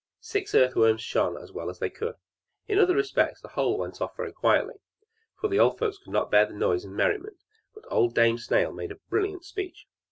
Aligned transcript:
Six 0.19 0.55
earth 0.55 0.75
worms 0.75 1.03
shone 1.03 1.37
as 1.37 1.51
well 1.51 1.69
as 1.69 1.77
they 1.77 1.91
could. 1.91 2.15
In 2.67 2.79
other 2.79 2.95
respects 2.95 3.39
the 3.39 3.49
whole 3.49 3.77
went 3.77 4.01
off 4.01 4.17
very 4.17 4.31
quietly, 4.33 4.77
for 5.39 5.47
the 5.47 5.59
old 5.59 5.77
folks 5.77 5.99
could 5.99 6.11
not 6.11 6.31
bear 6.31 6.49
noise 6.51 6.83
and 6.83 6.95
merriment; 6.95 7.37
but 7.75 7.85
old 7.87 8.15
Dame 8.15 8.39
Snail 8.39 8.71
made 8.73 8.91
a 8.91 8.95
brilliant 9.11 9.45
speech. 9.45 9.85